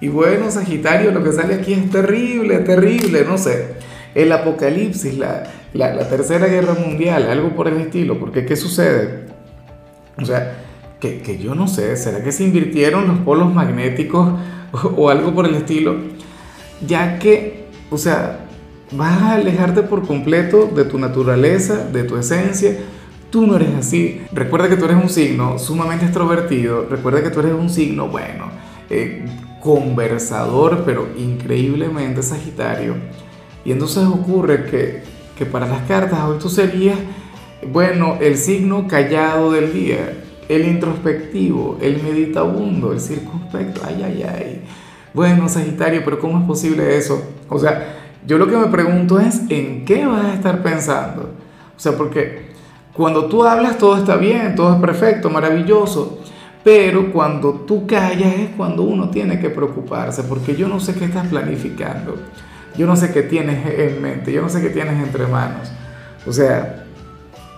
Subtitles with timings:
[0.00, 3.74] Y bueno, Sagitario, lo que sale aquí es terrible, terrible, no sé.
[4.14, 9.26] El apocalipsis, la, la, tercera guerra mundial, algo por el estilo, porque ¿qué sucede?
[10.20, 10.58] O sea,
[10.98, 14.38] que, que yo no sé, ¿será que se invirtieron los polos magnéticos
[14.72, 15.96] o, o algo por el estilo?
[16.86, 18.46] Ya que, o sea,
[18.92, 22.76] vas a alejarte por completo de tu naturaleza, de tu esencia,
[23.30, 24.20] Tú no eres así.
[24.32, 26.86] Recuerda que tú eres un signo sumamente extrovertido.
[26.90, 28.46] Recuerda que tú eres un signo, bueno,
[28.90, 29.24] eh,
[29.60, 32.94] conversador, pero increíblemente sagitario.
[33.64, 35.02] Y entonces ocurre que,
[35.36, 36.98] que para las cartas hoy tú serías,
[37.70, 44.62] bueno, el signo callado del día, el introspectivo, el meditabundo, el circunspecto, ay, ay, ay.
[45.12, 47.22] Bueno, Sagitario, pero ¿cómo es posible eso?
[47.48, 51.30] O sea, yo lo que me pregunto es, ¿en qué vas a estar pensando?
[51.76, 52.50] O sea, porque
[52.92, 56.18] cuando tú hablas todo está bien, todo es perfecto, maravilloso,
[56.62, 61.06] pero cuando tú callas es cuando uno tiene que preocuparse, porque yo no sé qué
[61.06, 62.16] estás planificando,
[62.76, 65.72] yo no sé qué tienes en mente, yo no sé qué tienes entre manos.
[66.26, 66.84] O sea,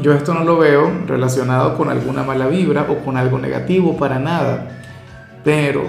[0.00, 4.18] yo esto no lo veo relacionado con alguna mala vibra o con algo negativo para
[4.18, 4.68] nada.
[5.42, 5.82] Pero,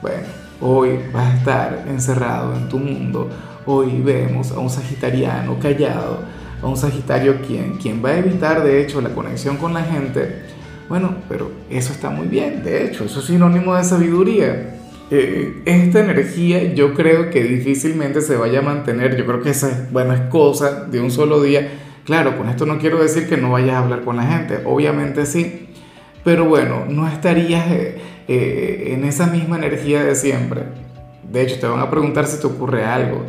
[0.00, 0.26] bueno,
[0.60, 3.28] hoy vas a estar encerrado en tu mundo.
[3.66, 6.20] Hoy vemos a un sagitariano callado,
[6.62, 10.55] a un sagitario quien, quien va a evitar de hecho la conexión con la gente
[10.88, 14.72] bueno, pero eso está muy bien, de hecho, eso es sinónimo de sabiduría.
[15.10, 19.88] Eh, esta energía yo creo que difícilmente se vaya a mantener, yo creo que esa
[19.92, 21.68] bueno, es cosa de un solo día.
[22.04, 25.26] Claro, con esto no quiero decir que no vayas a hablar con la gente, obviamente
[25.26, 25.68] sí,
[26.24, 27.98] pero bueno, no estarías eh,
[28.28, 30.62] eh, en esa misma energía de siempre.
[31.30, 33.22] De hecho, te van a preguntar si te ocurre algo.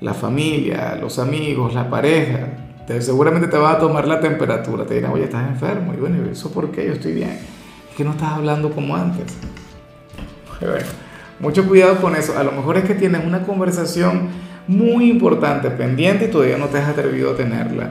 [0.00, 2.61] La familia, los amigos, la pareja,
[3.00, 5.94] seguramente te va a tomar la temperatura, te dirán, oye, estás enfermo.
[5.94, 6.86] Y bueno, ¿eso por qué?
[6.86, 7.30] Yo estoy bien.
[7.90, 9.36] Es que no estás hablando como antes.
[11.40, 12.38] Mucho cuidado con eso.
[12.38, 14.28] A lo mejor es que tienes una conversación
[14.68, 17.90] muy importante pendiente y todavía no te has atrevido a tenerla.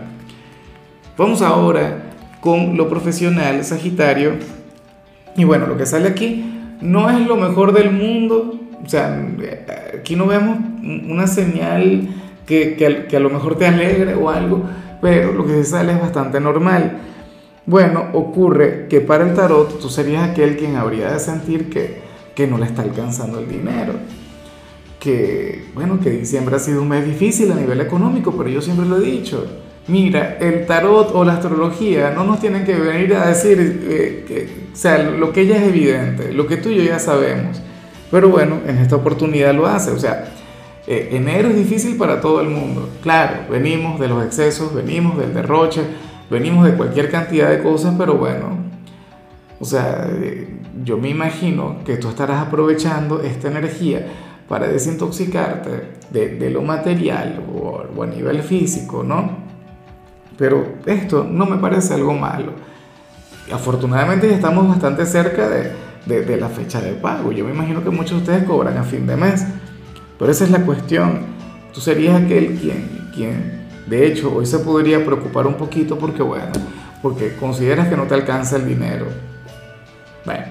[1.18, 2.04] Vamos ahora
[2.40, 4.34] con lo profesional, Sagitario.
[5.36, 8.60] Y bueno, lo que sale aquí no es lo mejor del mundo.
[8.84, 9.22] O sea,
[10.00, 12.08] aquí no vemos una señal
[12.52, 14.64] que, que, que a lo mejor te alegre o algo
[15.02, 17.00] pero lo que se sale es bastante normal.
[17.66, 22.02] Bueno, ocurre que para el tarot tú serías aquel quien habría de sentir que,
[22.36, 23.94] que no le está alcanzando el dinero.
[25.00, 28.86] Que, bueno, que diciembre ha sido un mes difícil a nivel económico, pero yo siempre
[28.86, 29.46] lo he dicho.
[29.88, 34.70] Mira, el tarot o la astrología no nos tienen que venir a decir, eh, que,
[34.72, 37.60] o sea, lo que ya es evidente, lo que tú y yo ya sabemos.
[38.12, 39.90] Pero bueno, en esta oportunidad lo hace.
[39.92, 40.32] O sea,
[40.88, 42.90] eh, enero es difícil para todo el mundo.
[43.02, 45.82] Claro, venimos de los excesos, venimos del derroche,
[46.30, 48.58] venimos de cualquier cantidad de cosas, pero bueno,
[49.60, 54.08] o sea, eh, yo me imagino que tú estarás aprovechando esta energía
[54.48, 59.38] para desintoxicarte de, lo material o, a nivel físico, ¿no?
[60.38, 62.54] Pero esto no me parece algo malo.
[63.54, 67.32] Afortunadamente ya estamos bastante cerca de, de la fecha de pago.
[67.32, 69.46] Yo me imagino que muchos de ustedes cobran a fin de mes.
[70.22, 71.22] Pero esa es la cuestión.
[71.74, 76.52] Tú serías aquel quien, quien, de hecho, hoy se podría preocupar un poquito porque, bueno,
[77.02, 79.08] porque consideras que no te alcanza el dinero.
[80.24, 80.44] Bueno,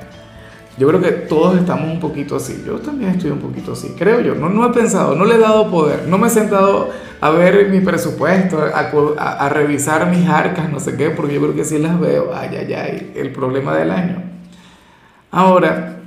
[0.76, 2.64] yo creo que todos estamos un poquito así.
[2.66, 4.34] Yo también estoy un poquito así, creo yo.
[4.34, 6.08] No, no he pensado, no le he dado poder.
[6.08, 10.96] No me he sentado a ver mi presupuesto, a, a, revisar mis arcas, no sé
[10.96, 12.32] qué, porque yo creo que sí las veo.
[12.34, 14.20] Ay, ay, ay, el problema del año.
[15.30, 16.00] Ahora,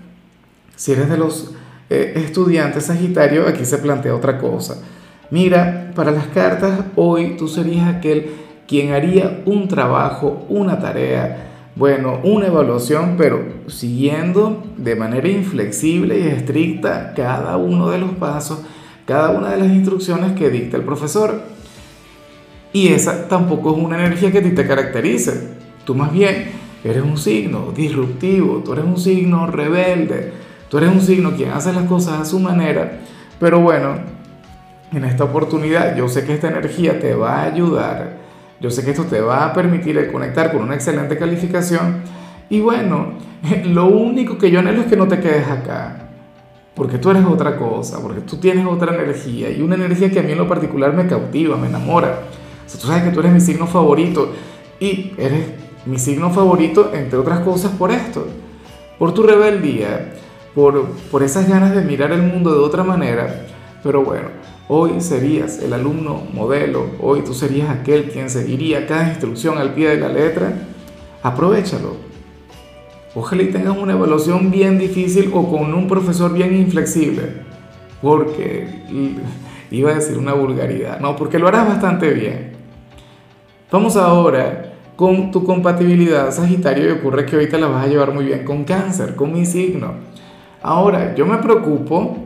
[0.76, 1.54] si eres de los
[1.90, 4.82] eh, estudiante Sagitario, aquí se plantea otra cosa.
[5.30, 8.32] Mira, para las cartas, hoy tú serías aquel
[8.68, 16.28] quien haría un trabajo, una tarea, bueno, una evaluación, pero siguiendo de manera inflexible y
[16.28, 18.60] estricta cada uno de los pasos,
[19.06, 21.42] cada una de las instrucciones que dicta el profesor.
[22.72, 25.50] Y esa tampoco es una energía que a ti te caracterice.
[25.86, 26.52] Tú más bien
[26.84, 30.32] eres un signo disruptivo, tú eres un signo rebelde,
[30.74, 32.94] Tú eres un signo quien hace las cosas a su manera,
[33.40, 33.94] pero bueno,
[34.92, 38.18] en esta oportunidad yo sé que esta energía te va a ayudar,
[38.60, 42.02] yo sé que esto te va a permitir el conectar con una excelente calificación
[42.50, 43.14] y bueno,
[43.66, 46.10] lo único que yo anhelo es que no te quedes acá.
[46.74, 50.24] porque tú eres otra cosa, porque tú tienes otra energía y una energía que a
[50.24, 52.22] mí en lo particular me cautiva, me enamora.
[52.66, 54.34] Tú sabes que tú eres mi signo favorito
[54.80, 55.52] y eres
[55.86, 58.26] mi signo favorito, entre otras cosas, por esto,
[58.98, 60.14] por tu rebeldía,
[60.56, 63.46] por, por esas ganas de mirar el mundo de otra manera.
[63.84, 64.30] Pero bueno,
[64.68, 69.90] hoy serías el alumno modelo, hoy tú serías aquel quien seguiría cada instrucción al pie
[69.90, 70.54] de la letra.
[71.22, 71.96] Aprovechalo.
[73.16, 77.44] Ojalá y tengas una evaluación bien difícil o con un profesor bien inflexible.
[78.02, 78.68] Porque
[79.70, 81.00] iba a decir una vulgaridad.
[81.00, 82.54] No, porque lo harás bastante bien.
[83.72, 88.26] Vamos ahora con tu compatibilidad Sagitario y ocurre que ahorita la vas a llevar muy
[88.26, 89.96] bien con cáncer, con mi signo.
[90.64, 92.18] Ahora, yo me preocupo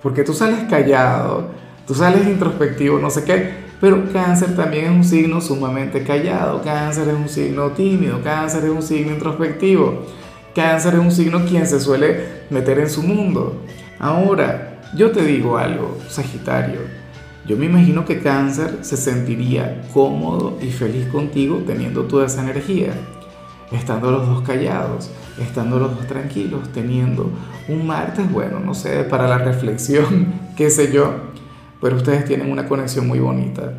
[0.00, 1.48] porque tú sales callado,
[1.84, 3.50] tú sales introspectivo, no sé qué,
[3.80, 8.70] pero cáncer también es un signo sumamente callado, cáncer es un signo tímido, cáncer es
[8.70, 10.04] un signo introspectivo,
[10.54, 13.62] cáncer es un signo quien se suele meter en su mundo.
[13.98, 16.80] Ahora, yo te digo algo, Sagitario,
[17.46, 22.92] yo me imagino que cáncer se sentiría cómodo y feliz contigo teniendo toda esa energía,
[23.72, 27.30] estando los dos callados, estando los dos tranquilos, teniendo
[27.68, 30.26] un martes, bueno, no sé, para la reflexión,
[30.56, 31.12] qué sé yo,
[31.80, 33.72] pero ustedes tienen una conexión muy bonita.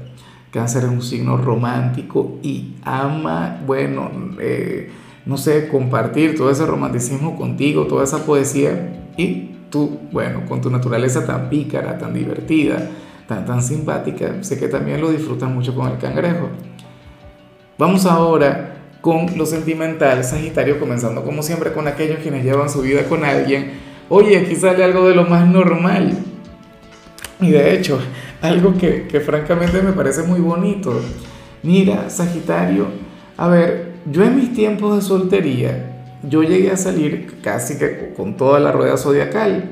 [0.51, 4.09] Cáncer es un signo romántico y ama, bueno,
[4.39, 4.89] eh,
[5.25, 10.71] no sé, compartir todo ese romanticismo contigo, toda esa poesía y tú, bueno, con tu
[10.71, 12.89] naturaleza tan pícara, tan divertida,
[13.27, 16.50] tan, tan simpática, sé que también lo disfrutas mucho con el cangrejo.
[17.77, 23.04] Vamos ahora con lo sentimental, Sagitario, comenzando como siempre con aquellos quienes llevan su vida
[23.04, 23.72] con alguien.
[24.10, 26.18] Oye, aquí sale algo de lo más normal.
[27.40, 28.00] Y de hecho,
[28.42, 31.00] algo que, que francamente me parece muy bonito.
[31.63, 32.88] Mira, Sagitario,
[33.38, 38.36] a ver, yo en mis tiempos de soltería, yo llegué a salir casi que con
[38.36, 39.69] toda la rueda zodiacal,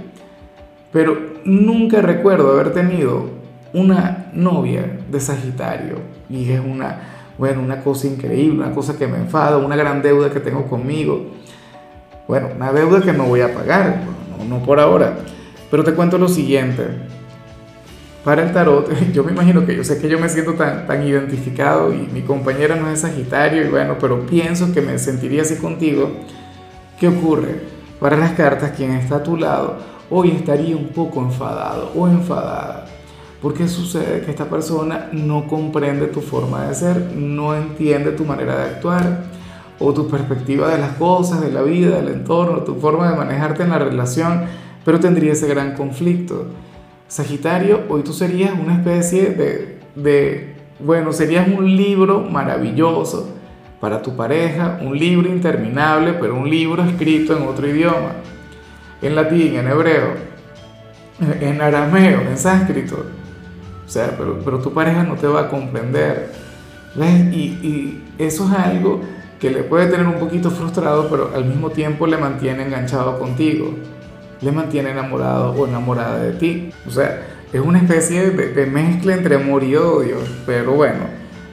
[0.93, 3.29] pero nunca recuerdo haber tenido
[3.73, 5.97] una novia de Sagitario
[6.29, 10.31] y es una, bueno, una cosa increíble, una cosa que me enfada, una gran deuda
[10.31, 11.27] que tengo conmigo.
[12.27, 14.01] Bueno, una deuda que no voy a pagar,
[14.47, 15.17] no, por ahora.
[15.69, 16.83] Pero te cuento lo siguiente.
[18.23, 21.03] Para el tarot, yo me imagino que yo sé que yo me siento tan, tan
[21.03, 25.55] identificado y mi compañera no es Sagitario y bueno, pero pienso que me sentiría así
[25.55, 26.11] contigo.
[26.99, 27.77] ¿Qué ocurre?
[27.99, 32.85] Para las cartas, quien está a tu lado hoy estaría un poco enfadado o enfadada
[33.41, 38.57] porque sucede que esta persona no comprende tu forma de ser, no entiende tu manera
[38.57, 39.25] de actuar
[39.79, 43.63] o tu perspectiva de las cosas, de la vida, del entorno, tu forma de manejarte
[43.63, 44.45] en la relación,
[44.83, 46.47] pero tendría ese gran conflicto.
[47.07, 53.29] Sagitario, hoy tú serías una especie de, de bueno, serías un libro maravilloso
[53.79, 58.13] para tu pareja, un libro interminable, pero un libro escrito en otro idioma,
[59.03, 60.15] en latín, en hebreo,
[61.39, 63.05] en arameo, en sánscrito
[63.87, 66.29] o sea, pero, pero tu pareja no te va a comprender.
[66.95, 67.33] ¿Ves?
[67.33, 69.01] Y, y eso es algo
[69.39, 73.73] que le puede tener un poquito frustrado, pero al mismo tiempo le mantiene enganchado contigo,
[74.41, 76.71] le mantiene enamorado o enamorada de ti.
[76.87, 81.05] O sea, es una especie de, de, mezcla entre amor y odio, pero bueno,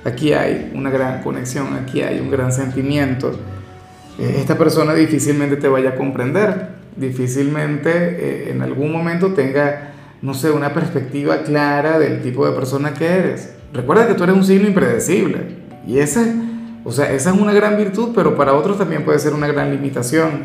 [0.04, 3.32] aquí hay una gran conexión, aquí hay un gran sentimiento.
[4.19, 10.34] Eh, esta persona difícilmente te vaya a comprender, difícilmente eh, en algún momento tenga no
[10.34, 13.55] sé, una perspectiva clara del tipo de persona que eres.
[13.72, 16.24] Recuerda que tú eres un signo impredecible y esa,
[16.84, 19.70] o sea, esa es una gran virtud, pero para otros también puede ser una gran
[19.70, 20.44] limitación.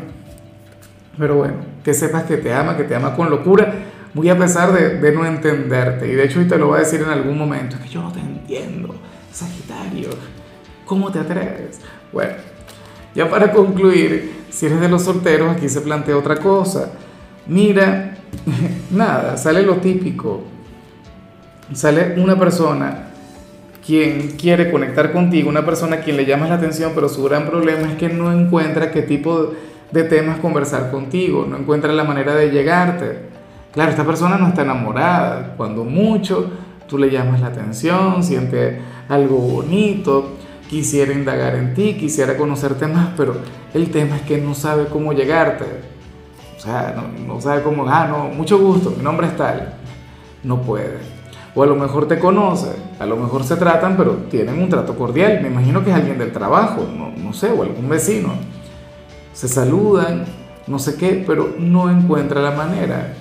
[1.18, 1.54] Pero bueno,
[1.84, 3.72] que sepas que te ama, que te ama con locura,
[4.14, 6.08] muy a pesar de, de no entenderte.
[6.08, 8.02] Y de hecho, hoy te lo voy a decir en algún momento, es que yo
[8.02, 8.94] no te entiendo,
[9.32, 10.10] Sagitario,
[10.84, 11.80] ¿cómo te atreves?
[12.12, 12.32] Bueno,
[13.14, 16.90] ya para concluir, si eres de los solteros, aquí se plantea otra cosa.
[17.46, 18.18] Mira,
[18.90, 20.42] nada, sale lo típico.
[21.72, 23.10] Sale una persona
[23.84, 27.46] quien quiere conectar contigo, una persona a quien le llamas la atención, pero su gran
[27.46, 29.52] problema es que no encuentra qué tipo
[29.90, 33.30] de temas conversar contigo, no encuentra la manera de llegarte.
[33.72, 36.50] Claro, esta persona no está enamorada, cuando mucho
[36.88, 40.36] tú le llamas la atención, siente algo bonito,
[40.68, 43.34] quisiera indagar en ti, quisiera conocerte más, pero
[43.74, 45.64] el tema es que no sabe cómo llegarte.
[46.60, 46.94] O sea,
[47.26, 49.76] no, sabe cómo, ah, no, mucho gusto, mi nombre es tal.
[50.44, 50.98] No puede.
[51.54, 54.94] O a lo mejor te conoce, a lo mejor se tratan, pero tienen un trato
[54.94, 55.40] cordial.
[55.40, 58.34] Me imagino que es alguien del trabajo, no, no sé, o algún vecino.
[59.32, 60.26] Se saludan,
[60.66, 63.14] no sé qué, pero no encuentra la manera.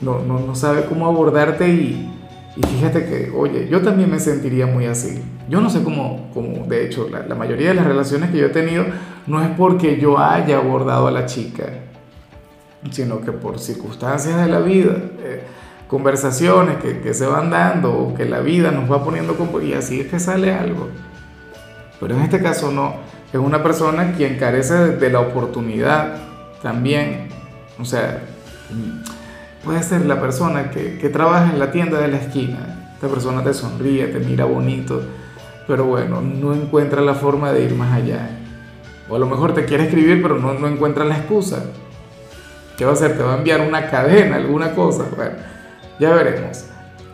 [0.00, 2.10] No, no, no sabe cómo abordarte y,
[2.56, 5.22] y, fíjate que, oye, yo también me sentiría muy así.
[5.48, 8.46] Yo no sé cómo, cómo de hecho, la, la mayoría de las relaciones que yo
[8.46, 8.86] he tenido
[9.28, 11.89] no es porque yo haya abordado a la chica
[12.90, 15.42] sino que por circunstancias de la vida, eh,
[15.86, 20.00] conversaciones que, se van dando o que la vida nos va poniendo como y así
[20.00, 20.88] es que sale algo.
[21.98, 22.94] Pero en este caso no,
[23.32, 26.16] es una persona quien carece de, la oportunidad
[26.62, 27.28] también,
[27.78, 28.22] o sea,
[29.64, 33.42] puede ser la persona que, que trabaja en la tienda de la esquina, esta persona
[33.42, 35.02] te sonríe, te mira bonito,
[35.66, 38.28] pero bueno, no encuentra la forma de ir más allá.
[39.08, 41.64] O a lo mejor te quiere escribir, pero no, no encuentra la excusa.
[42.80, 43.14] ¿Qué va a hacer?
[43.14, 45.04] ¿Te va a enviar una cadena, alguna cosa?
[45.14, 45.34] Bueno,
[45.98, 46.64] ya veremos.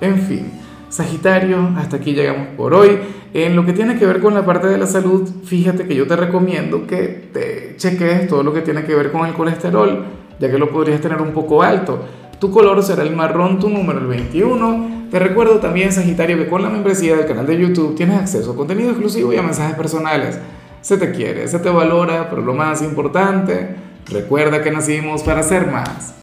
[0.00, 0.52] En fin,
[0.88, 3.00] Sagitario, hasta aquí llegamos por hoy.
[3.35, 6.06] En lo que tiene que ver con la parte de la salud, fíjate que yo
[6.06, 10.04] te recomiendo que te cheques todo lo que tiene que ver con el colesterol,
[10.38, 11.99] ya que lo podrías tener un poco alto.
[12.38, 15.08] Tu color será el marrón, tu número el 21.
[15.11, 18.56] Te recuerdo también, Sagitario, que con la membresía del canal de YouTube tienes acceso a
[18.56, 20.38] contenido exclusivo y a mensajes personales.
[20.80, 25.66] Se te quiere, se te valora, pero lo más importante, recuerda que nacimos para ser
[25.66, 26.14] más.